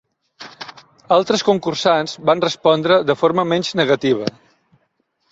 [1.17, 4.31] Altres concursants van respondre de forma menys negativa.